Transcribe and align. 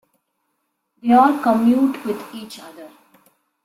They 1.03 1.13
all 1.13 1.37
commute 1.43 2.03
with 2.07 2.19
each 2.33 2.57
other. 2.59 2.89